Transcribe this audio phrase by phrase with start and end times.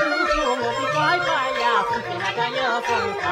[0.00, 1.28] 祝福我的乖乖
[1.60, 2.88] 呀风采那个又风
[3.20, 3.24] 采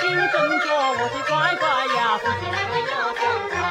[0.00, 0.32] 心中
[0.64, 1.66] 叫我的乖乖
[1.96, 3.67] 呀，不。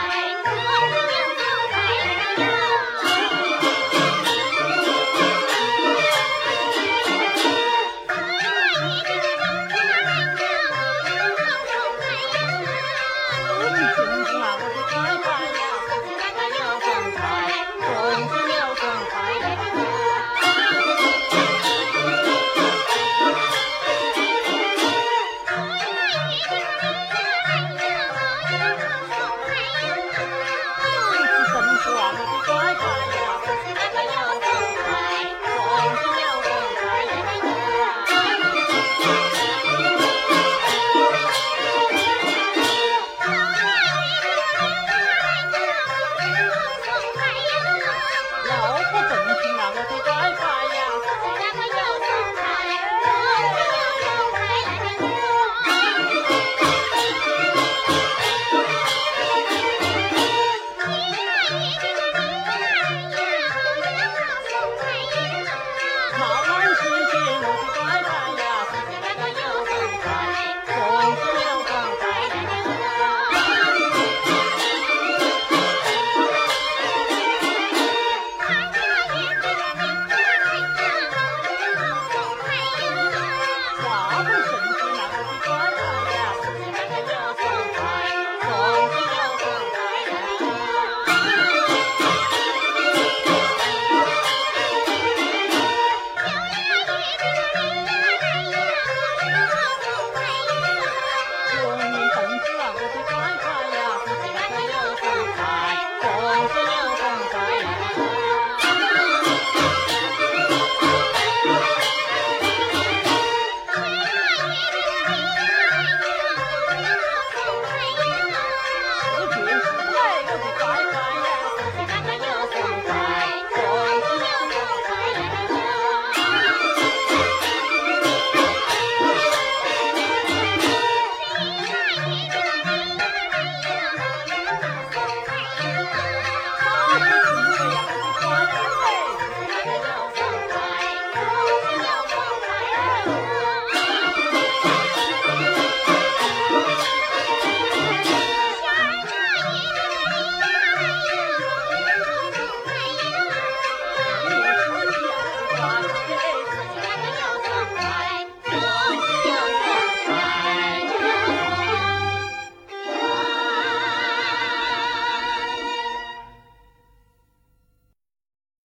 [32.49, 34.26] I'm a Bye.